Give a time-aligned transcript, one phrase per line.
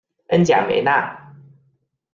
[0.29, 1.15] 恩贾梅纳。